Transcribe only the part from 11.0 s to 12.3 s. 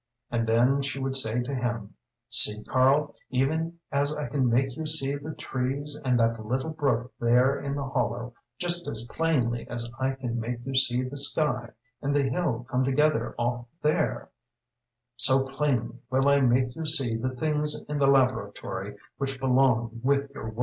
the sky and the